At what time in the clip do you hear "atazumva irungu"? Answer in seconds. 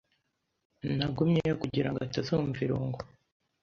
2.07-2.99